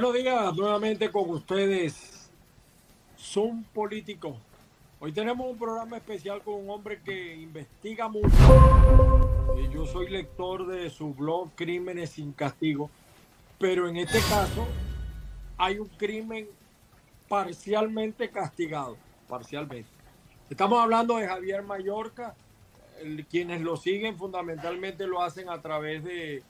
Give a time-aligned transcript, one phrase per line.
[0.00, 2.30] Buenos días, nuevamente con ustedes,
[3.18, 4.34] Zoom Político.
[4.98, 8.30] Hoy tenemos un programa especial con un hombre que investiga mucho.
[9.58, 12.88] Eh, yo soy lector de su blog Crímenes sin Castigo,
[13.58, 14.66] pero en este caso
[15.58, 16.48] hay un crimen
[17.28, 18.96] parcialmente castigado,
[19.28, 19.90] parcialmente.
[20.48, 22.34] Estamos hablando de Javier Mallorca,
[23.28, 26.42] quienes lo siguen fundamentalmente lo hacen a través de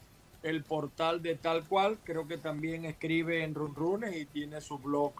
[0.42, 5.12] el portal de tal cual, creo que también escribe en Runrunes y tiene su blog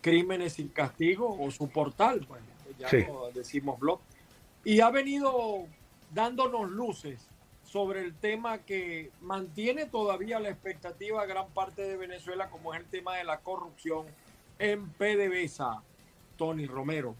[0.00, 2.44] Crímenes sin Castigo o su portal, bueno,
[2.78, 2.88] ya
[3.32, 4.00] decimos blog.
[4.64, 5.64] Y ha venido
[6.12, 7.28] dándonos luces
[7.62, 12.86] sobre el tema que mantiene todavía la expectativa gran parte de Venezuela, como es el
[12.86, 14.06] tema de la corrupción
[14.58, 15.82] en PDVSA.
[16.36, 17.14] Tony Romero.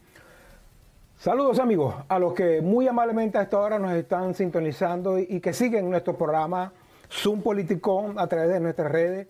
[1.17, 5.53] Saludos amigos, a los que muy amablemente a esta hora nos están sintonizando y que
[5.53, 6.73] siguen nuestro programa
[7.13, 9.29] Zoom Politicón a través de nuestras redes.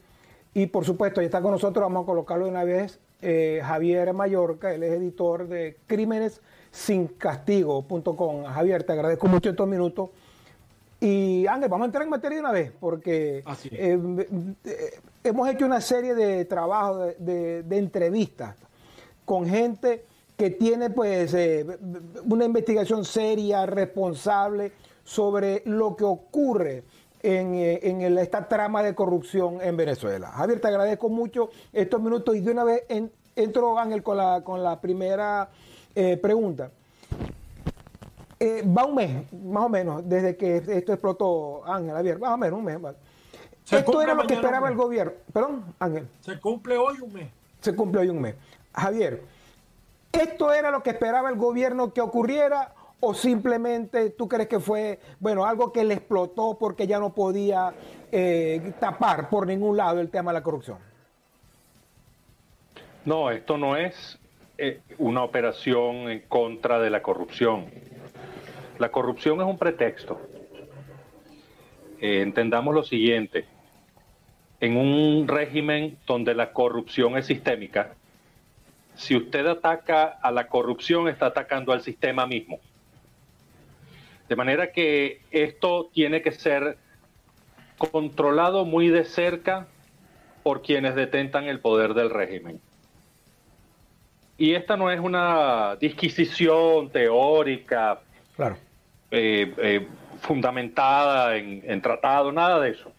[0.54, 4.12] Y por supuesto, ya está con nosotros, vamos a colocarlo de una vez, eh, Javier
[4.12, 8.44] Mallorca, él es editor de Crímenes sin Castigo.com.
[8.44, 10.10] Javier, te agradezco mucho estos minutos.
[11.00, 13.98] Y Ángel, vamos a entrar en materia de una vez, porque eh,
[14.64, 18.56] eh, hemos hecho una serie de trabajos, de, de, entrevistas
[19.24, 20.04] con gente
[20.36, 21.34] que tiene pues
[22.24, 24.72] una investigación seria, responsable
[25.02, 26.84] sobre lo que ocurre
[27.22, 30.28] en, eh, en esta trama de corrupción en Venezuela.
[30.28, 32.84] Javier, te agradezco mucho estos minutos y de una vez
[33.36, 35.48] entro, Ángel, con la, con la primera
[35.94, 36.70] eh, pregunta.
[38.40, 42.36] Eh, va un mes, más o menos, desde que esto explotó, Ángel, Javier, más o
[42.36, 42.78] menos un mes.
[43.70, 45.12] Esto era lo que esperaba el gobierno.
[45.32, 46.08] Perdón, Ángel.
[46.20, 47.30] Se cumple hoy un mes.
[47.60, 48.34] Se cumple hoy un mes.
[48.74, 49.22] Javier,
[50.10, 55.00] ¿esto era lo que esperaba el gobierno que ocurriera o simplemente tú crees que fue,
[55.18, 57.74] bueno, algo que le explotó porque ya no podía
[58.12, 60.78] eh, tapar por ningún lado el tema de la corrupción?
[63.04, 64.20] No, esto no es
[64.56, 67.66] eh, una operación en contra de la corrupción.
[68.78, 70.20] La corrupción es un pretexto.
[72.00, 73.46] Eh, entendamos lo siguiente.
[74.60, 77.94] En un régimen donde la corrupción es sistémica,
[78.94, 82.60] si usted ataca a la corrupción, está atacando al sistema mismo.
[84.32, 86.78] De manera que esto tiene que ser
[87.76, 89.66] controlado muy de cerca
[90.42, 92.58] por quienes detentan el poder del régimen.
[94.38, 98.00] Y esta no es una disquisición teórica
[98.34, 98.56] claro.
[99.10, 99.86] Eh, eh,
[100.22, 102.90] fundamentada en, en tratado, nada de eso.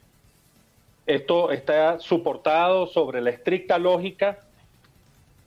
[1.07, 4.37] Esto está soportado sobre la estricta lógica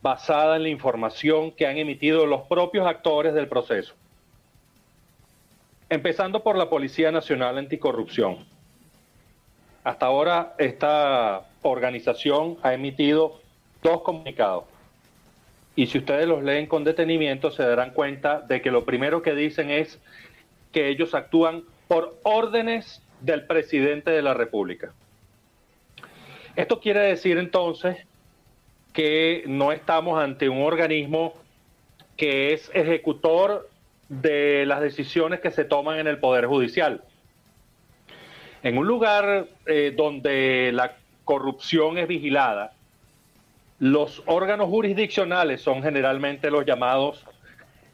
[0.02, 3.94] basada en la información que han emitido los propios actores del proceso.
[5.88, 8.38] Empezando por la Policía Nacional Anticorrupción.
[9.84, 13.40] Hasta ahora esta organización ha emitido
[13.84, 14.64] dos comunicados.
[15.76, 19.36] Y si ustedes los leen con detenimiento se darán cuenta de que lo primero que
[19.36, 20.00] dicen es
[20.72, 24.92] que ellos actúan por órdenes del presidente de la República.
[26.56, 27.98] Esto quiere decir entonces
[28.92, 31.34] que no estamos ante un organismo
[32.16, 33.68] que es ejecutor
[34.08, 37.02] de las decisiones que se toman en el Poder Judicial.
[38.62, 42.72] En un lugar eh, donde la corrupción es vigilada,
[43.78, 47.24] los órganos jurisdiccionales son generalmente los llamados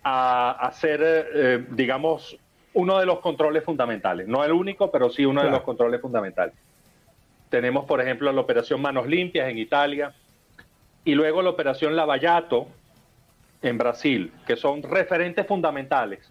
[0.05, 2.37] a hacer, eh, digamos,
[2.75, 4.29] uno de los controles fundamentales.
[4.29, 6.55] No el único, pero sí uno de los controles fundamentales.
[7.51, 10.15] Tenemos, por ejemplo, la operación Manos Limpias en Italia
[11.05, 12.69] y luego la operación Lavallato
[13.63, 16.31] en Brasil, que son referentes fundamentales,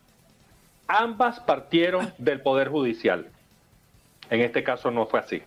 [0.87, 3.27] ambas partieron del Poder Judicial.
[4.29, 5.41] En este caso no fue así.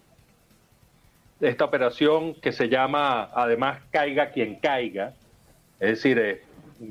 [1.40, 5.12] Esta operación que se llama, además, Caiga quien caiga,
[5.80, 6.42] es decir, eh,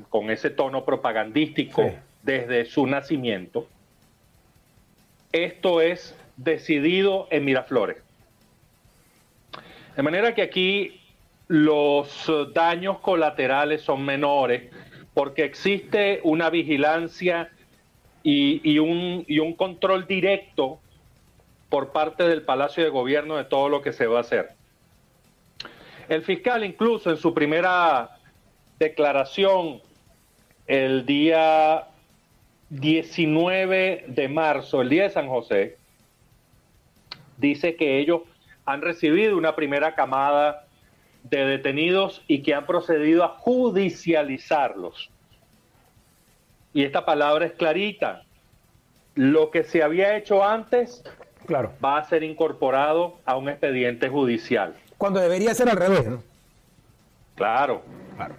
[0.09, 1.91] con ese tono propagandístico
[2.21, 3.67] desde su nacimiento,
[5.31, 7.97] esto es decidido en Miraflores.
[9.95, 11.02] De manera que aquí
[11.53, 14.71] los daños colaterales son menores
[15.13, 17.51] porque existe una vigilancia
[18.23, 20.79] y, un, y un control directo
[21.69, 24.53] por parte del Palacio de Gobierno de todo lo que se va a hacer.
[26.09, 28.17] El fiscal incluso en su primera
[28.79, 29.79] declaración
[30.65, 31.83] el día
[32.71, 35.77] 19 de marzo, el día de San José,
[37.37, 38.21] dice que ellos
[38.65, 40.65] han recibido una primera camada
[41.23, 45.09] de detenidos y que han procedido a judicializarlos.
[46.73, 48.23] Y esta palabra es clarita.
[49.15, 51.03] Lo que se había hecho antes
[51.45, 51.71] claro.
[51.83, 54.75] va a ser incorporado a un expediente judicial.
[54.97, 56.07] cuando debería ser al revés.
[57.35, 57.83] Claro.
[58.15, 58.35] claro.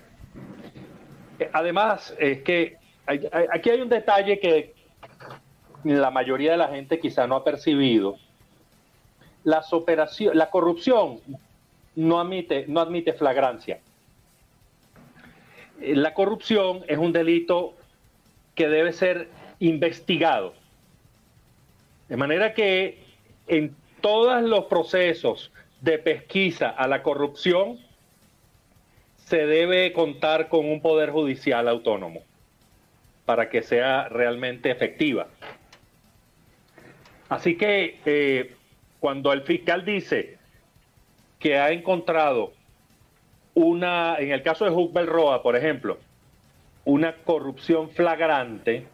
[1.39, 2.77] Eh, además, es que
[3.07, 4.75] aquí hay un detalle que
[5.85, 8.17] la mayoría de la gente quizá no ha percibido.
[9.45, 11.21] Las operaciones, la corrupción
[11.97, 13.81] no admite, no admite flagrancia.
[15.81, 17.75] Eh, la corrupción es un delito
[18.55, 19.29] que debe ser
[19.61, 20.55] investigado.
[22.09, 22.99] De manera que
[23.47, 25.51] en todos los procesos
[25.81, 27.79] de pesquisa a la corrupción
[29.17, 32.23] se debe contar con un poder judicial autónomo
[33.25, 35.29] para que sea realmente efectiva.
[37.29, 38.55] Así que eh,
[39.01, 40.39] cuando el fiscal dice
[41.39, 42.53] que ha encontrado
[43.55, 45.99] una, en el caso de Huckbel Roa, por ejemplo,
[46.85, 48.87] una corrupción flagrante,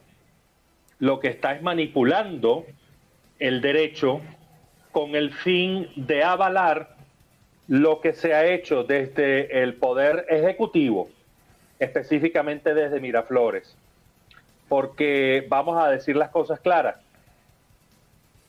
[0.99, 2.65] lo que está es manipulando
[3.39, 4.21] el derecho
[4.91, 6.95] con el fin de avalar
[7.67, 11.09] lo que se ha hecho desde el Poder Ejecutivo,
[11.79, 13.75] específicamente desde Miraflores.
[14.67, 16.97] Porque vamos a decir las cosas claras.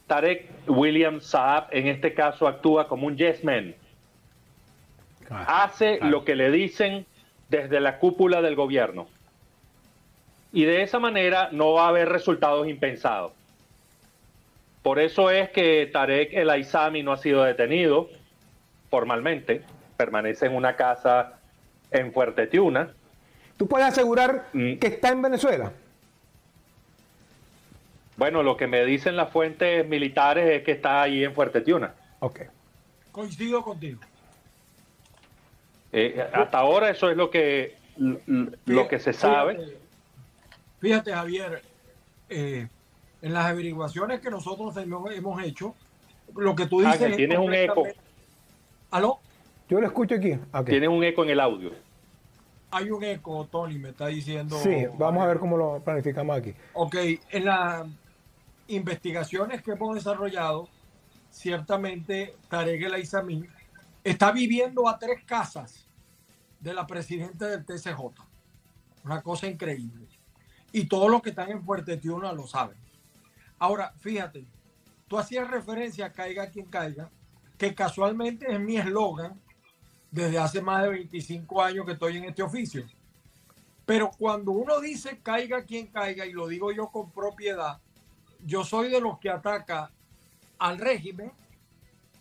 [0.06, 3.74] Tarek William Saab en este caso actúa como un yes man.
[5.34, 7.06] Hace lo que le dicen
[7.48, 9.08] desde la cúpula del gobierno.
[10.52, 13.32] Y de esa manera no va a haber resultados impensados.
[14.82, 18.08] Por eso es que Tarek El Aizami no ha sido detenido
[18.90, 19.62] formalmente,
[19.96, 21.38] permanece en una casa
[21.90, 22.90] en Fuerte Tiuna.
[23.56, 24.74] ¿Tú puedes asegurar mm.
[24.76, 25.72] que está en Venezuela?
[28.16, 31.94] Bueno, lo que me dicen las fuentes militares es que está ahí en Fuerte Tiuna.
[32.20, 32.40] Ok.
[33.10, 34.00] Coincido contigo.
[35.92, 39.76] Eh, hasta ahora eso es lo que, lo que se sabe.
[40.80, 41.62] Fíjate, Javier,
[42.30, 42.66] eh,
[43.20, 45.74] en las averiguaciones que nosotros hemos, hecho,
[46.34, 47.14] lo que tú dices...
[47.14, 47.84] tienes un eco.
[48.90, 49.20] ¿Aló?
[49.68, 50.38] Yo lo escucho aquí.
[50.66, 51.70] Tienes un eco en el audio.
[52.70, 54.58] Hay un eco, Tony, me está diciendo.
[54.58, 56.54] Sí, vamos a ver cómo lo planificamos aquí.
[56.72, 56.96] Ok,
[57.30, 57.86] en las
[58.66, 60.68] investigaciones que hemos desarrollado,
[61.30, 63.44] ciertamente Tarek El Aizamí
[64.02, 65.81] está viviendo a tres casas
[66.62, 68.00] de la presidenta del TCJ.
[69.04, 70.06] Una cosa increíble.
[70.70, 72.78] Y todos los que están en Fuerte Tiuna lo saben.
[73.58, 74.46] Ahora, fíjate,
[75.08, 77.10] tú hacías referencia a Caiga quien caiga
[77.58, 79.40] que casualmente es mi eslogan
[80.10, 82.84] desde hace más de 25 años que estoy en este oficio.
[83.84, 87.78] Pero cuando uno dice caiga quien caiga, y lo digo yo con propiedad,
[88.44, 89.90] yo soy de los que ataca
[90.58, 91.32] al régimen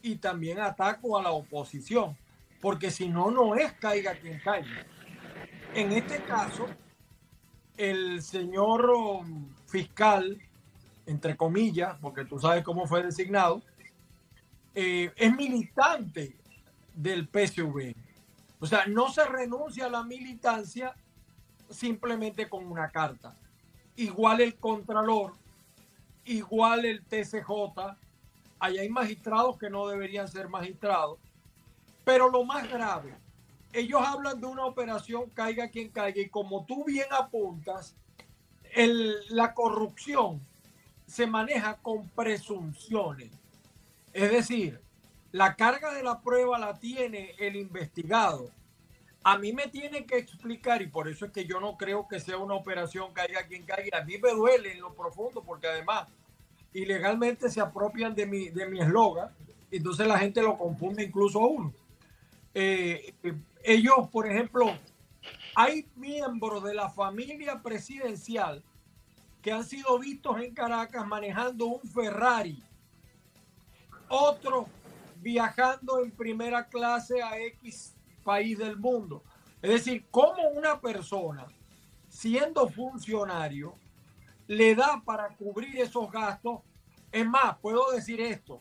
[0.01, 2.15] y también ataco a la oposición,
[2.61, 4.85] porque si no, no es caiga quien caiga.
[5.73, 6.67] En este caso,
[7.77, 10.39] el señor um, fiscal,
[11.05, 13.61] entre comillas, porque tú sabes cómo fue designado,
[14.75, 16.35] eh, es militante
[16.93, 17.95] del PSV.
[18.59, 20.95] O sea, no se renuncia a la militancia
[21.69, 23.35] simplemente con una carta.
[23.95, 25.33] Igual el Contralor,
[26.25, 27.97] igual el TCJ,
[28.59, 31.17] allá hay magistrados que no deberían ser magistrados.
[32.03, 33.13] Pero lo más grave,
[33.73, 37.95] ellos hablan de una operación caiga quien caiga y como tú bien apuntas,
[39.29, 40.41] la corrupción
[41.05, 43.31] se maneja con presunciones.
[44.13, 44.79] Es decir,
[45.31, 48.49] la carga de la prueba la tiene el investigado.
[49.23, 52.19] A mí me tiene que explicar, y por eso es que yo no creo que
[52.19, 53.99] sea una operación caiga quien caiga.
[53.99, 56.09] A mí me duele en lo profundo, porque además
[56.73, 59.29] ilegalmente se apropian de mi de mi eslogan,
[59.69, 61.73] entonces la gente lo confunde incluso a uno.
[62.53, 63.13] Eh,
[63.63, 64.77] ellos, por ejemplo,
[65.55, 68.63] hay miembros de la familia presidencial
[69.41, 72.63] que han sido vistos en Caracas manejando un Ferrari
[74.11, 74.67] otro
[75.21, 79.23] viajando en primera clase a X país del mundo.
[79.61, 81.47] Es decir, cómo una persona,
[82.09, 83.75] siendo funcionario,
[84.47, 86.59] le da para cubrir esos gastos.
[87.11, 88.59] Es más, puedo decir esto,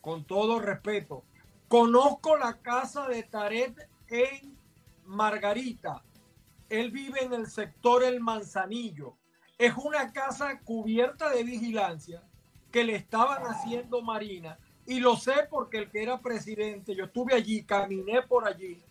[0.00, 1.22] con todo respeto.
[1.72, 4.58] Conozco la casa de Taret en
[5.06, 6.02] Margarita.
[6.68, 9.16] Él vive en el sector El Manzanillo.
[9.56, 12.22] Es una casa cubierta de vigilancia
[12.70, 14.58] que le estaban haciendo Marina.
[14.84, 18.84] Y lo sé porque el que era presidente, yo estuve allí, caminé por allí,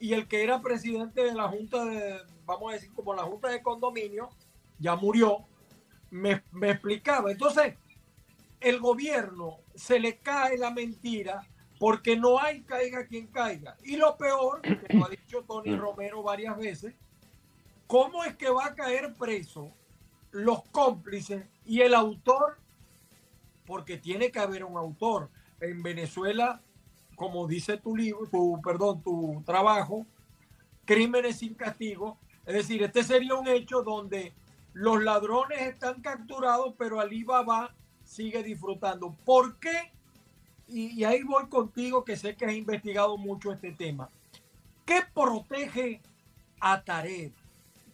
[0.00, 3.48] y el que era presidente de la Junta de, vamos a decir, como la Junta
[3.48, 4.30] de Condominio,
[4.78, 5.44] ya murió,
[6.08, 7.30] me, me explicaba.
[7.30, 7.74] Entonces,
[8.60, 11.46] el gobierno se le cae la mentira
[11.82, 13.76] porque no hay caiga quien caiga.
[13.82, 16.94] Y lo peor, que lo ha dicho Tony Romero varias veces,
[17.88, 19.72] ¿cómo es que va a caer preso
[20.30, 22.56] los cómplices y el autor
[23.66, 25.28] porque tiene que haber un autor.
[25.60, 26.60] En Venezuela
[27.16, 30.06] como dice tu libro, tu, perdón, tu trabajo,
[30.84, 32.18] crímenes sin castigo.
[32.46, 34.32] Es decir, este sería un hecho donde
[34.72, 37.74] los ladrones están capturados, pero Alibaba
[38.04, 39.16] sigue disfrutando.
[39.24, 39.92] ¿Por qué?
[40.68, 44.08] Y, ahí voy contigo, que sé que has investigado mucho este tema.
[44.84, 46.00] ¿Qué protege
[46.60, 47.32] a Tarek?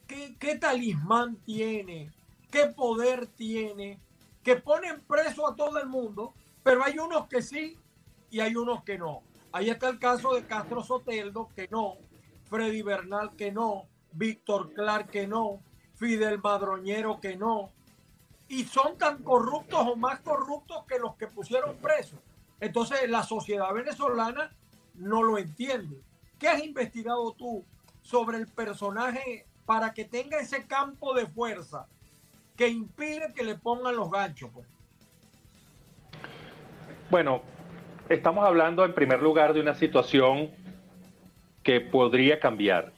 [0.07, 2.11] ¿Qué, ¿Qué talismán tiene?
[2.51, 3.99] ¿Qué poder tiene?
[4.43, 7.77] Que ponen preso a todo el mundo, pero hay unos que sí
[8.31, 9.23] y hay unos que no.
[9.53, 11.97] Ahí está el caso de Castro Soteldo, que no,
[12.49, 15.61] Freddy Bernal, que no, Víctor Clark, que no,
[15.97, 17.71] Fidel Madroñero, que no.
[18.49, 22.19] Y son tan corruptos o más corruptos que los que pusieron presos.
[22.61, 24.51] Entonces la sociedad venezolana
[24.95, 26.01] no lo entiende.
[26.39, 27.65] ¿Qué has investigado tú
[28.03, 31.87] sobre el personaje para que tenga ese campo de fuerza
[32.57, 34.51] que impide que le pongan los ganchos?
[34.53, 34.67] Pues?
[37.11, 37.43] Bueno,
[38.09, 40.51] estamos hablando en primer lugar de una situación
[41.63, 42.93] que podría cambiar.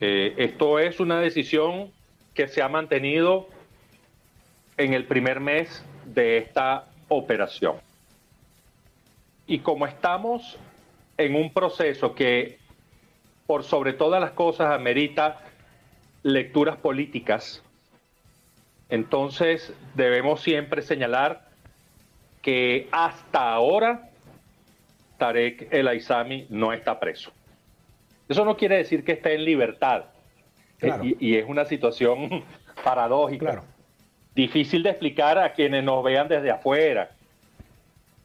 [0.00, 1.92] Eh, esto es una decisión
[2.34, 3.48] que se ha mantenido
[4.76, 7.76] en el primer mes de esta operación.
[9.46, 10.58] Y como estamos
[11.16, 12.58] en un proceso que
[13.46, 15.40] por sobre todas las cosas amerita
[16.22, 17.62] lecturas políticas,
[18.88, 21.48] entonces debemos siempre señalar
[22.42, 24.10] que hasta ahora
[25.18, 27.32] Tarek El Aizami no está preso.
[28.28, 30.04] Eso no quiere decir que esté en libertad.
[31.02, 32.44] Y, es una situación
[32.84, 33.62] paradójica.
[34.34, 37.10] Difícil de explicar a quienes nos vean desde afuera,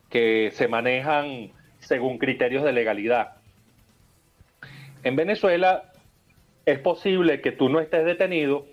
[0.10, 3.36] que se manejan según criterios de legalidad.
[5.04, 5.92] En Venezuela
[6.66, 8.66] es posible que tú no estés detenido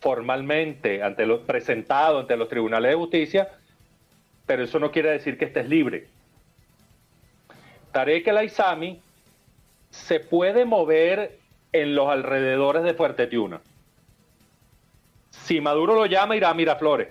[0.00, 3.48] formalmente ante los presentado ante los tribunales de justicia,
[4.44, 6.06] pero eso no quiere decir que estés libre.
[7.92, 9.00] Tarek El Aizami
[9.90, 11.38] se puede mover
[11.72, 13.60] en los alrededores de Fuerte Tiuna.
[15.46, 17.06] Si Maduro lo llama, irá a Miraflores.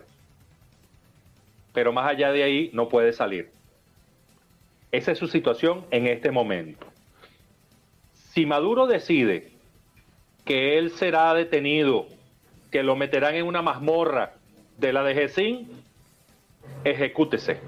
[1.72, 3.50] Pero más allá de ahí no puede salir.
[4.92, 6.86] Esa es su situación en este momento.
[8.12, 9.54] Si Maduro decide
[10.44, 12.08] que él será detenido,
[12.74, 14.34] que lo meterán en una mazmorra
[14.80, 15.70] de la DGCIN,
[16.84, 17.62] ejecútese.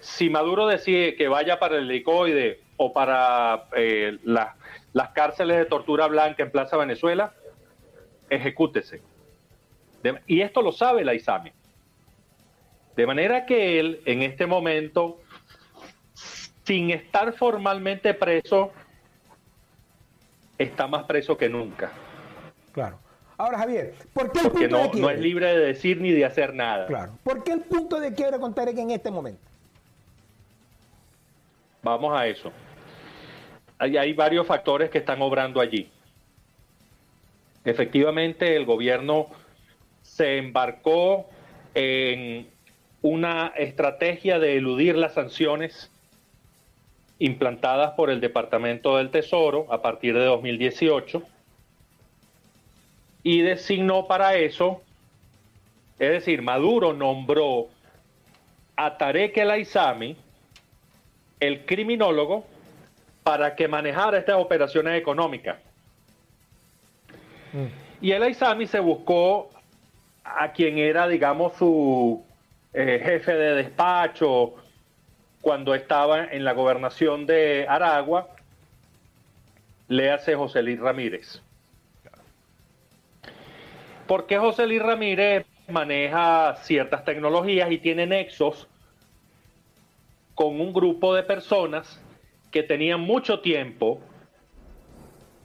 [0.00, 6.08] Si Maduro decide que vaya para el helicoide o para eh, las cárceles de tortura
[6.08, 7.34] blanca en Plaza Venezuela,
[8.30, 9.02] ejecútese.
[10.26, 11.52] y esto lo sabe la ISAMI.
[12.96, 15.20] De manera que él, en este momento,
[16.64, 18.72] sin estar formalmente preso,
[20.58, 21.92] está más preso que nunca.
[22.72, 22.98] Claro.
[23.36, 26.24] Ahora, Javier, ¿por qué el Porque punto no, no es libre de decir ni de
[26.24, 26.86] hacer nada.
[26.86, 27.12] Claro.
[27.22, 29.40] ¿Por qué el punto de quiebre con Tarek en este momento?
[31.82, 32.52] Vamos a eso
[33.80, 35.90] hay, varios factores que están obrando allí.
[37.64, 39.26] Efectivamente, el gobierno
[40.02, 41.28] se embarcó
[41.74, 42.48] en
[43.02, 45.90] una estrategia de eludir las sanciones
[47.18, 51.22] implantadas por el Departamento del Tesoro a partir de 2018
[53.22, 54.82] y designó para eso,
[55.98, 57.68] es decir, Maduro nombró
[58.76, 60.16] a Tarek El Aizami,
[61.38, 62.46] el criminólogo,
[63.22, 65.58] para que manejara estas operaciones económicas.
[68.00, 69.50] Y el Aizami se buscó
[70.24, 72.24] a quien era, digamos, su
[72.72, 74.54] eh, jefe de despacho
[75.40, 78.28] cuando estaba en la gobernación de Aragua,
[79.88, 81.42] le hace José Luis Ramírez.
[84.06, 88.68] Porque José Luis Ramírez maneja ciertas tecnologías y tiene nexos
[90.34, 92.00] con un grupo de personas
[92.50, 94.00] que tenían mucho tiempo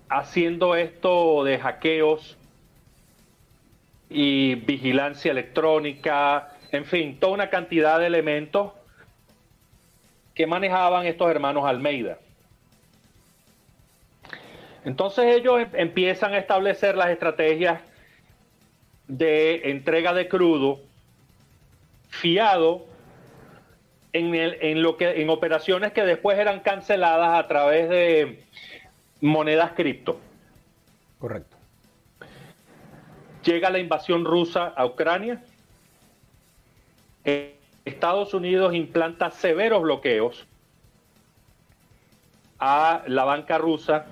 [0.10, 2.38] haciendo esto de hackeos
[4.10, 8.72] y vigilancia electrónica, en fin, toda una cantidad de elementos
[10.34, 12.20] que manejaban estos hermanos Almeida.
[14.84, 17.82] Entonces ellos em-, empiezan a establecer las estrategias
[19.08, 20.80] de entrega de crudo
[22.10, 22.86] fiado
[24.14, 28.44] en, en, lo que, en operaciones que después eran canceladas a través de
[29.26, 30.20] monedas cripto.
[31.20, 31.58] Correcto.
[33.44, 35.44] Llega la invasión rusa a Ucrania.
[37.86, 40.46] Estados Unidos implanta severos bloqueos
[42.60, 44.06] a la banca rusa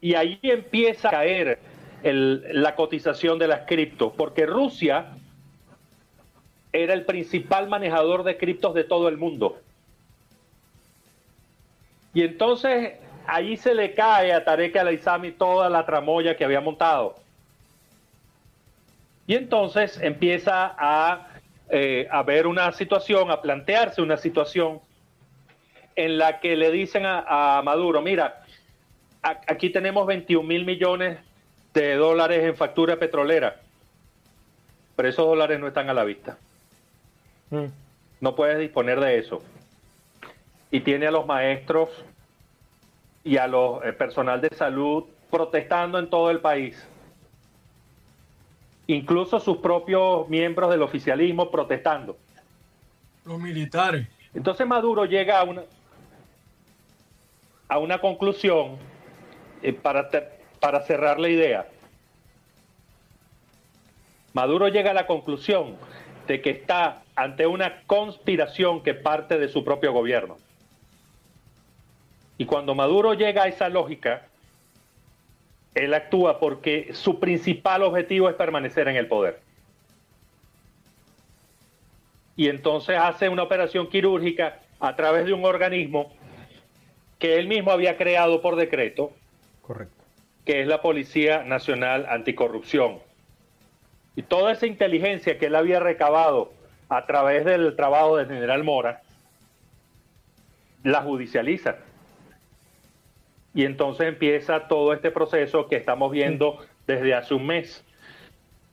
[0.00, 1.58] y ahí empieza a caer
[2.02, 5.14] la cotización de las cripto, porque Rusia
[6.72, 9.60] era el principal manejador de criptos de todo el mundo.
[12.14, 12.94] Y entonces
[13.26, 14.98] ahí se le cae a Tarek al
[15.36, 17.16] toda la tramoya que había montado.
[19.26, 21.28] Y entonces empieza a
[21.70, 24.80] eh, a ver una situación, a plantearse una situación
[25.96, 28.42] en la que le dicen a, Maduro, mira,
[29.22, 31.18] aquí tenemos 21 mil millones
[31.74, 33.60] de dólares en factura petrolera,
[34.96, 36.38] pero esos dólares no están a la vista.
[37.50, 37.66] Mm.
[38.20, 39.42] No puedes disponer de eso.
[40.70, 41.90] Y tiene a los maestros
[43.24, 46.88] y a los eh, personal de salud protestando en todo el país
[48.88, 52.16] incluso sus propios miembros del oficialismo protestando.
[53.24, 54.08] Los militares.
[54.34, 55.62] Entonces Maduro llega a una,
[57.68, 58.78] a una conclusión
[59.62, 60.08] eh, para,
[60.58, 61.68] para cerrar la idea.
[64.32, 65.76] Maduro llega a la conclusión
[66.26, 70.38] de que está ante una conspiración que parte de su propio gobierno.
[72.38, 74.22] Y cuando Maduro llega a esa lógica,
[75.74, 79.40] él actúa porque su principal objetivo es permanecer en el poder.
[82.36, 86.12] Y entonces hace una operación quirúrgica a través de un organismo
[87.18, 89.10] que él mismo había creado por decreto,
[89.62, 90.04] Correcto.
[90.44, 93.00] que es la Policía Nacional Anticorrupción.
[94.14, 96.52] Y toda esa inteligencia que él había recabado
[96.88, 99.02] a través del trabajo del general Mora,
[100.84, 101.78] la judicializa
[103.54, 107.84] y entonces empieza todo este proceso que estamos viendo desde hace un mes.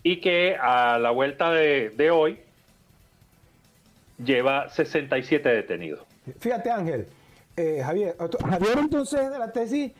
[0.03, 2.39] Y que a la vuelta de, hoy
[4.23, 6.05] lleva 67 detenidos.
[6.39, 7.07] Fíjate Ángel,
[7.57, 8.15] eh, Javier,
[8.49, 9.91] Javier entonces de la tesis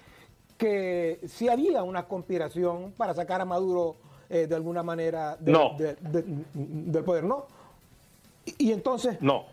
[0.57, 3.95] que si había una conspiración para sacar a Maduro
[4.29, 7.47] eh, de alguna manera del poder, ¿no?
[8.57, 9.19] Y, entonces...
[9.21, 9.45] No,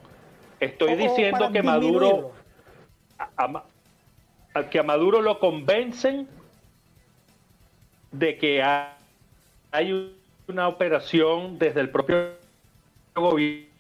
[0.61, 2.33] estoy diciendo que Maduro
[4.71, 6.29] que a Maduro lo convencen
[8.11, 8.63] de que
[9.71, 10.15] hay
[10.47, 12.35] una operación desde el propio
[13.15, 13.71] gobierno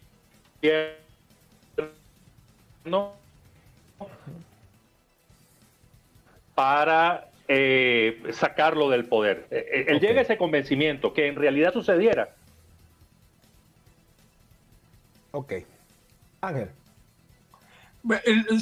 [6.54, 9.46] para eh, sacarlo del poder.
[9.50, 12.30] Eh, eh, él llega a ese convencimiento que en realidad sucediera.
[15.32, 15.54] Ok.
[16.40, 16.70] Ángel.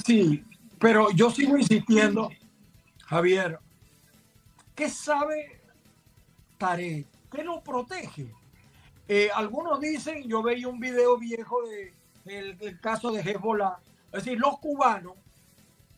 [0.04, 0.44] Sí,
[0.80, 2.30] pero yo sigo insistiendo,
[3.04, 3.58] Javier,
[4.74, 5.60] ¿qué sabe
[6.56, 7.06] Tarek?
[7.30, 8.32] ¿Qué lo protege?
[9.06, 11.92] Eh, algunos dicen, yo veía un video viejo de,
[12.24, 15.14] del, caso de Hezbollah, es decir, los cubanos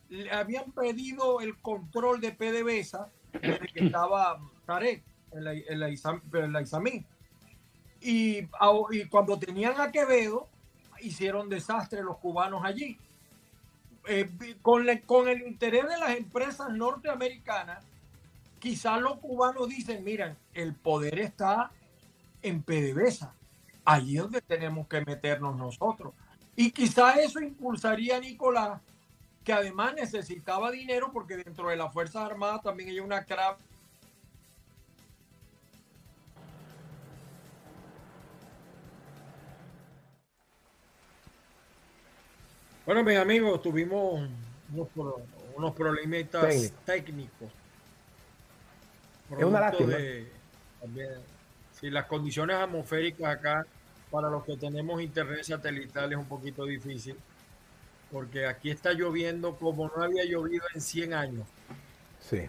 [0.09, 3.09] le habían pedido el control de PDVSA
[3.41, 6.63] desde que estaba Tarek en la, en la,
[8.01, 8.49] Y,
[8.91, 10.49] y cuando tenían a Quevedo,
[11.01, 12.99] hicieron desastre los cubanos allí.
[14.07, 14.29] Eh,
[14.63, 17.85] con, el interés de las empresas norteamericanas,
[18.59, 21.71] quizás los cubanos dicen, miren, el poder está
[22.43, 23.33] en PDVSA,
[23.85, 26.15] allí es donde tenemos que meternos nosotros.
[26.57, 28.81] Y quizás eso impulsaría a Nicolás,
[29.45, 33.59] que además necesitaba dinero porque dentro de las Fuerzas Armadas también hay una CRAP
[42.85, 44.29] Bueno, mis amigos, tuvimos
[44.73, 44.89] unos,
[45.55, 47.49] unos problemitas técnicos.
[49.31, 49.97] Es una lástima.
[51.81, 53.67] si las condiciones atmosféricas acá,
[54.11, 57.17] para los que tenemos internet satelital, es un poquito difícil,
[58.11, 61.47] porque aquí está lloviendo como no había llovido en 100 años.
[62.21, 62.43] Sí.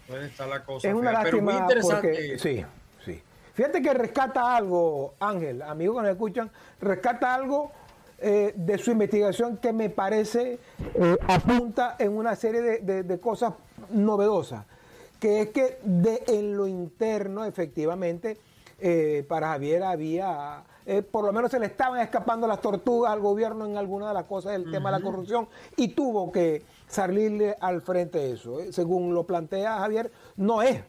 [0.00, 0.88] Entonces está la cosa.
[0.88, 2.38] Es una lástima muy interesante.
[2.38, 2.64] sí,
[3.04, 3.22] sí.
[3.54, 7.70] Fíjate que rescata algo, Ángel, amigos que nos escuchan, rescata algo
[8.24, 10.60] eh, de su investigación que me parece
[10.94, 13.54] eh, apunta en una serie de, cosas
[13.90, 14.64] novedosas,
[15.18, 18.38] que es que de, en lo interno, efectivamente,
[18.78, 20.62] eh, para Javier había,
[21.10, 24.26] por lo menos se le estaban escapando las tortugas al gobierno en alguna de las
[24.26, 28.58] cosas del tema de la corrupción y tuvo que salirle al frente de eso.
[28.70, 30.80] Según lo plantea Javier, no es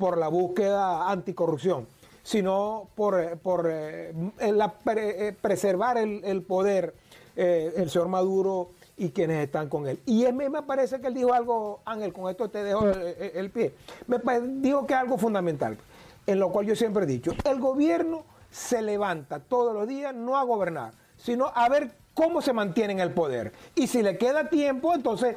[0.00, 1.86] por la búsqueda anticorrupción
[2.28, 6.94] sino por, eh, por eh, eh, preservar el, poder
[7.34, 9.98] el señor Maduro y quienes están con él.
[10.04, 13.72] Y mí me parece que él dijo algo, Ángel, con esto te dejo el, pie,
[14.08, 14.18] me
[14.60, 15.78] dijo que algo fundamental,
[16.26, 20.36] en lo cual yo siempre he dicho, el gobierno se levanta todos los días no
[20.36, 23.52] a gobernar, sino a ver cómo se mantiene en el poder.
[23.74, 25.36] Y si le queda tiempo, entonces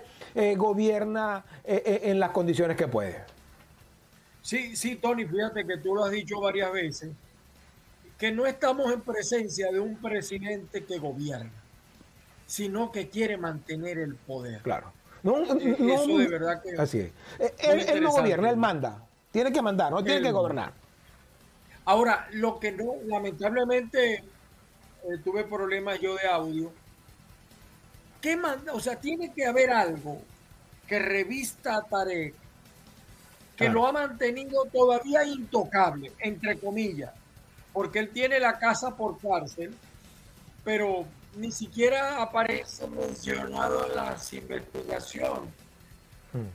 [0.58, 3.41] gobierna en las condiciones que puede.
[4.42, 7.12] Sí, sí, Tony, fíjate que tú lo has dicho varias veces,
[8.18, 11.52] que no estamos en presencia de un presidente que gobierna,
[12.48, 14.62] sino que quiere mantener el poder.
[14.62, 14.92] Claro.
[15.24, 16.82] Eh, eso de verdad que.
[16.82, 17.12] Así es.
[17.40, 19.06] Eh, él, no gobierna, él manda.
[19.32, 20.74] Tiene que mandar, no tiene que gobernar.
[21.86, 24.24] Ahora, lo que no, lamentablemente, eh,
[25.24, 26.72] tuve problemas yo de audio.
[28.20, 28.74] ¿Qué manda?
[28.74, 30.22] O sea, tiene que haber algo
[30.88, 32.41] que revista a Tarek
[33.62, 37.12] que lo ha mantenido todavía intocable, entre comillas,
[37.72, 39.74] porque él tiene la casa por cárcel,
[40.64, 45.50] pero ni siquiera aparece mencionado en las investigaciones.
[46.34, 46.50] Hmm.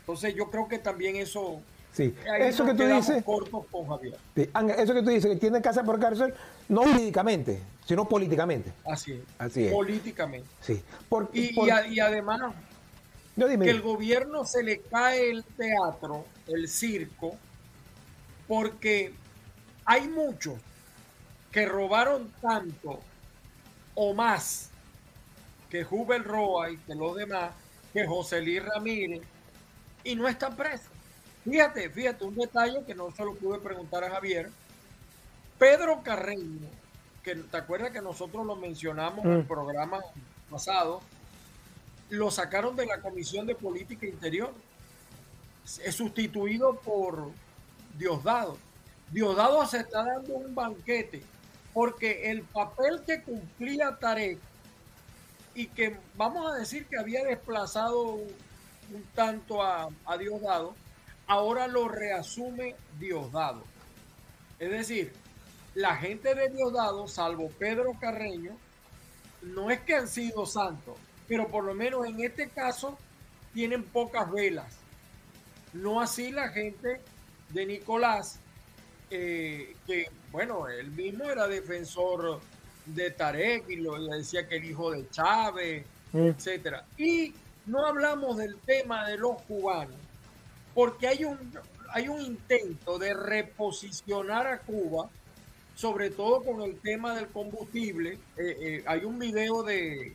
[0.00, 1.60] Entonces yo creo que también eso...
[1.92, 3.24] Sí, eso que tú dices...
[4.78, 6.34] eso que tú dices, que tiene casa por cárcel,
[6.68, 8.70] no jurídicamente, sino políticamente.
[8.84, 9.20] Así es.
[9.38, 9.72] Así es.
[9.72, 10.48] Políticamente.
[10.60, 10.82] Sí.
[11.32, 11.54] y,
[11.94, 12.52] y, además,
[13.36, 17.36] que el gobierno se le cae el teatro, el circo,
[18.48, 19.12] porque
[19.84, 20.54] hay muchos
[21.52, 23.00] que robaron tanto
[23.94, 24.70] o más
[25.70, 27.52] que Jubel Roa y que los demás,
[27.92, 29.22] que José Luis Ramírez,
[30.04, 30.88] y no están presos.
[31.44, 34.50] Fíjate, fíjate, un detalle que no se lo pude preguntar a Javier.
[35.58, 36.68] Pedro Carreño,
[37.22, 39.46] que te acuerdas que nosotros lo mencionamos en el mm.
[39.46, 40.00] programa
[40.50, 41.02] pasado,
[42.10, 44.52] lo sacaron de la Comisión de Política Interior.
[45.84, 47.30] Es sustituido por
[47.98, 48.58] Diosdado.
[49.10, 51.22] Diosdado se está dando un banquete
[51.72, 54.38] porque el papel que cumplía Tarek
[55.54, 58.34] y que vamos a decir que había desplazado un,
[59.14, 60.74] tanto a, a, Diosdado,
[61.26, 63.62] ahora lo reasume Diosdado.
[64.58, 65.12] Es decir,
[65.74, 68.56] la gente de Diosdado, salvo Pedro Carreño,
[69.42, 70.96] no es que han sido santos,
[71.28, 72.98] pero por lo menos en este caso
[73.54, 74.72] tienen pocas velas.
[75.72, 77.00] No así la gente
[77.50, 78.38] de Nicolás,
[79.10, 82.40] eh, que bueno, él mismo era defensor
[82.86, 86.18] de Tarek y lo decía que el hijo de Chávez, mm.
[86.18, 86.84] etcétera.
[86.96, 87.34] Y
[87.66, 89.96] no hablamos del tema de los cubanos,
[90.74, 91.38] porque hay un,
[91.90, 95.08] hay un intento de reposicionar a Cuba,
[95.74, 98.18] sobre todo con el tema del combustible.
[98.36, 100.14] Eh, eh, hay un video de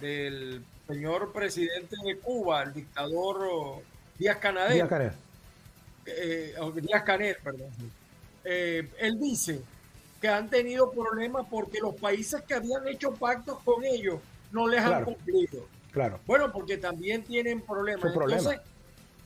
[0.00, 3.82] del señor presidente de Cuba, el dictador
[4.18, 4.72] Díaz Canel.
[4.72, 5.12] Díaz Canel.
[6.82, 7.70] Díaz Canel, perdón.
[8.44, 9.60] Eh, él dice
[10.20, 14.80] que han tenido problemas porque los países que habían hecho pactos con ellos no les
[14.80, 15.66] han cumplido.
[15.92, 16.20] Claro.
[16.26, 18.12] Bueno, porque también tienen problemas.
[18.14, 18.60] Entonces,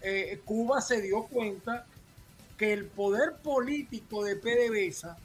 [0.01, 1.87] eh, Cuba se dio cuenta
[2.59, 5.17] que el poder político de PDVSA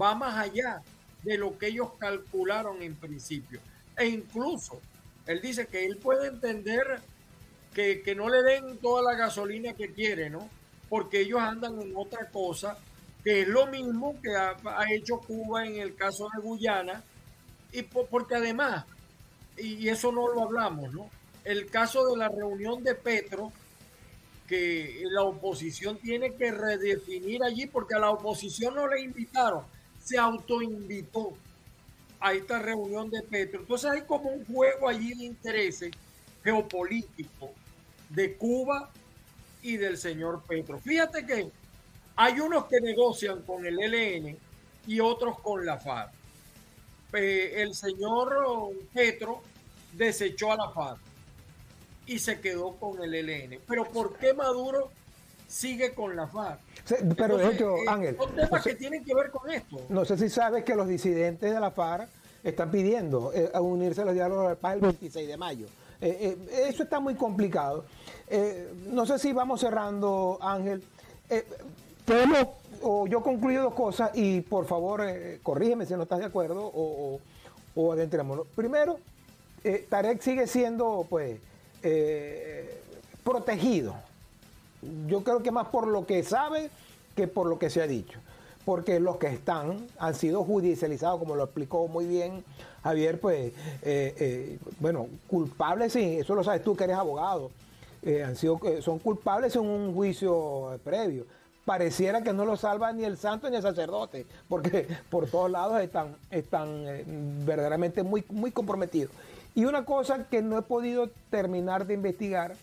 [0.00, 0.82] va más allá
[1.22, 3.60] de lo que ellos calcularon en principio.
[3.96, 4.80] E incluso,
[5.26, 7.00] él dice que él puede entender
[7.74, 10.48] que, que no le den toda la gasolina que quiere, ¿no?
[10.88, 12.76] Porque ellos andan en otra cosa
[13.22, 14.56] que es lo mismo que ha,
[14.90, 17.04] hecho Cuba en el caso de Guyana,
[17.70, 18.84] y porque además,
[19.56, 21.08] y eso no lo hablamos, ¿no?
[21.44, 23.52] El caso de la reunión de Petro,
[24.48, 29.64] que la oposición tiene que redefinir allí, porque a la oposición no le invitaron,
[30.02, 31.32] se autoinvitó
[32.22, 33.60] a esta reunión de Petro.
[33.60, 35.90] Entonces hay como un juego allí de intereses
[36.44, 37.50] geopolíticos
[38.08, 38.90] de Cuba
[39.62, 40.78] y del señor Petro.
[40.78, 41.50] Fíjate que
[42.16, 44.36] hay unos que negocian con el ELN
[44.86, 46.12] y otros con la FARC.
[47.12, 49.42] el señor Petro
[49.92, 51.00] desechó a la FARC
[52.06, 53.60] y se quedó con el ELN.
[53.66, 54.90] Pero ¿por qué Maduro
[55.52, 56.60] sigue con la FARC?
[57.16, 58.16] pero de hecho, eh, Ángel.
[58.16, 59.80] Son temas que tienen que ver con esto.
[59.88, 62.08] No sé si sabes que los disidentes de la FARC
[62.42, 65.66] están pidiendo eh, unirse a los diálogos de paz el 26 de mayo.
[66.00, 66.36] Eh,
[66.68, 67.84] eso está muy complicado.
[68.90, 70.82] no sé si vamos cerrando, Ángel
[72.04, 72.48] podemos,
[72.82, 76.70] o yo concluyo dos cosas y por favor eh, corrígeme si no estás de acuerdo
[76.74, 77.20] o,
[77.74, 78.46] o, adentrémonos.
[78.54, 78.98] Primero,
[79.64, 81.38] eh, Tarek sigue siendo pues
[81.82, 82.80] eh,
[83.24, 83.94] protegido.
[85.06, 86.70] Yo creo que más por lo que sabe
[87.16, 88.18] que por lo que se ha dicho.
[88.64, 92.44] Porque los que están han sido judicializados, como lo explicó muy bien
[92.82, 93.52] Javier, pues,
[94.78, 97.50] bueno, culpables, sí, eso lo sabes tú que eres abogado,
[98.24, 101.24] han sido, son culpables en un juicio previo
[101.64, 105.80] pareciera que no lo salva ni el santo ni el sacerdote, porque por todos lados
[105.80, 109.12] están, están eh, verdaderamente muy, muy comprometidos.
[109.54, 112.54] Y una cosa que no he podido terminar de investigar,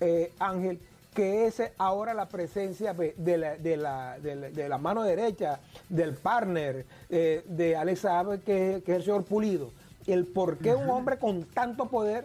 [0.00, 0.80] eh, Ángel,
[1.18, 6.86] que es ahora la presencia de la, de la, de la, mano derecha del partner
[7.10, 9.72] eh, de Alex Saab, que, que, es el señor Pulido.
[10.06, 12.24] El por qué un hombre con tanto poder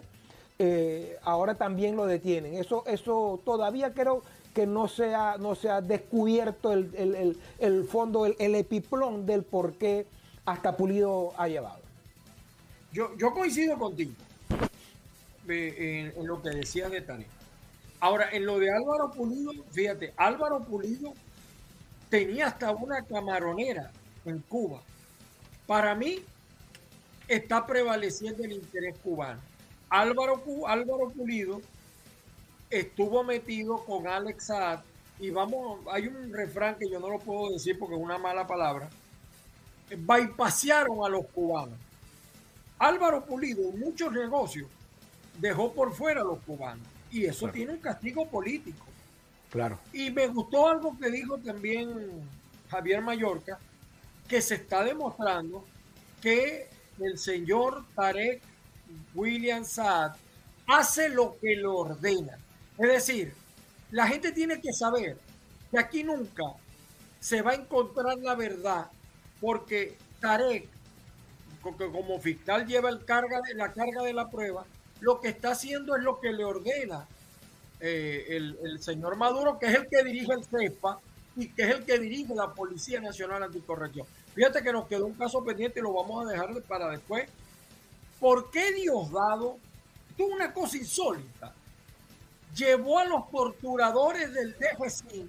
[0.60, 2.54] eh, ahora también lo detienen.
[2.54, 4.22] Eso, eso todavía creo
[4.54, 10.06] que no se ha, no se ha descubierto el, fondo, el, epiplón del por qué
[10.44, 11.80] hasta Pulido ha llevado.
[12.92, 14.12] Yo, yo coincido contigo
[15.48, 17.24] en, lo que decía de Tani.
[18.00, 21.14] Ahora, en lo de Álvaro Pulido, fíjate, Álvaro Pulido
[22.10, 23.90] tenía hasta una camaronera
[24.24, 24.82] en Cuba.
[25.66, 26.22] Para mí,
[27.28, 29.40] está prevaleciendo el interés cubano.
[29.88, 31.60] Álvaro, Álvaro Pulido
[32.70, 34.80] estuvo metido con Alex Saad
[35.20, 38.46] y vamos, hay un refrán que yo no lo puedo decir porque es una mala
[38.46, 38.88] palabra.
[39.96, 41.78] Bypasearon a los cubanos.
[42.78, 44.68] Álvaro Pulido muchos negocios
[45.38, 48.84] dejó por fuera a los cubanos y eso tiene un castigo político.
[49.50, 49.78] Claro.
[49.92, 51.88] Y me gustó algo que dijo también
[52.68, 53.56] Javier Mallorca,
[54.26, 55.64] que se está demostrando
[56.20, 58.42] que el señor Tarek
[59.14, 60.16] William Saad
[60.66, 62.36] hace lo que lo ordena.
[62.78, 63.32] Es decir,
[63.92, 65.16] la gente tiene que saber
[65.70, 66.42] que aquí nunca
[67.20, 68.90] se va a encontrar la verdad
[69.40, 70.66] porque Tarek,
[71.62, 74.66] como fiscal lleva el carga de, la carga de la prueba,
[75.04, 77.06] lo que está haciendo es lo que le ordena
[77.78, 80.98] eh, el, señor Maduro, que es el que dirige el CEPA
[81.36, 84.06] y que es el que dirige la Policía Nacional Anticorrección.
[84.34, 87.28] Fíjate que nos quedó un caso pendiente y lo vamos a dejar para después.
[88.18, 89.58] ¿Por qué Diosdado,
[90.08, 91.52] esto es una cosa insólita,
[92.56, 95.28] llevó a los torturadores del DGCIN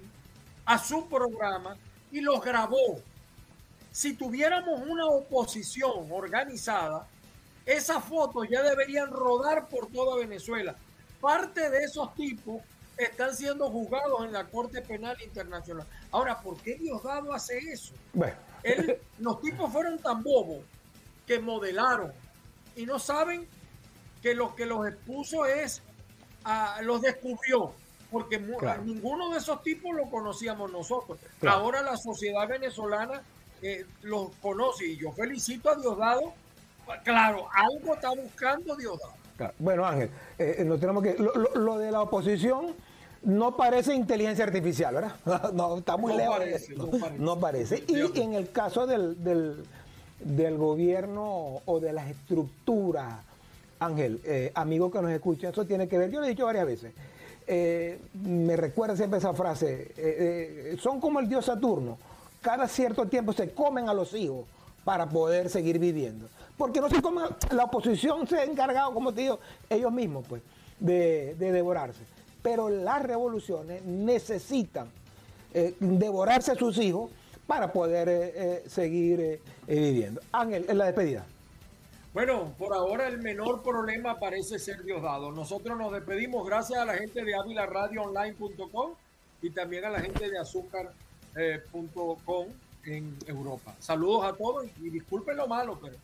[0.64, 1.76] a su programa
[2.10, 3.02] y los grabó?
[3.92, 7.06] Si tuviéramos una oposición organizada,
[7.66, 10.76] esas fotos ya deberían rodar por toda Venezuela.
[11.20, 12.62] Parte de esos tipos
[12.96, 15.86] están siendo juzgados en la Corte Penal Internacional.
[16.12, 17.92] Ahora, ¿por qué Diosdado hace eso?
[18.12, 18.36] Bueno.
[19.18, 20.64] los tipos fueron tan bobos
[21.26, 22.12] que modelaron
[22.76, 23.46] y no saben
[24.22, 25.82] que lo que los expuso es,
[26.44, 27.72] a, los descubrió,
[28.10, 31.18] porque ninguno de esos tipos lo conocíamos nosotros.
[31.46, 33.22] Ahora la sociedad venezolana
[33.62, 36.34] eh, los conoce y yo felicito a Diosdado.
[37.02, 39.14] Claro, algo está buscando Diosdado.
[39.58, 41.16] Bueno, Ángel, eh, eh, tenemos que,
[41.54, 42.74] lo, de la oposición
[43.22, 45.52] no parece inteligencia artificial, ¿verdad?
[45.52, 46.38] No, está muy lejos.
[47.18, 47.84] no, parece.
[47.86, 49.22] Y en el caso del,
[50.20, 53.14] del, gobierno o de las estructuras,
[53.78, 56.66] Ángel, eh, amigo que nos escucha, eso tiene que ver, yo lo he dicho varias
[56.66, 56.94] veces,
[58.14, 61.98] me recuerda siempre esa frase, son como el dios Saturno,
[62.40, 64.46] cada cierto tiempo se comen a los hijos
[64.86, 67.20] para poder seguir viviendo porque no se come,
[67.50, 70.40] la oposición se ha encargado, como te digo, ellos mismos, pues,
[70.78, 72.00] de, devorarse.
[72.42, 74.88] Pero las revoluciones necesitan
[75.52, 77.10] eh, devorarse a sus hijos
[77.46, 80.20] para poder eh, eh, seguir viviendo.
[80.32, 81.26] Ángel, en la despedida.
[82.12, 85.30] Bueno, por ahora el menor problema parece ser Diosdado.
[85.32, 88.92] Nosotros nos despedimos gracias a la gente de avilaradioonline.com
[89.42, 90.86] y también a la gente de azúcar.com
[92.86, 93.74] en Europa.
[93.80, 95.96] Saludos a todos y disculpen lo malo, pero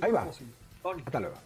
[0.00, 0.30] Ahí va.
[1.04, 1.36] Hasta luego.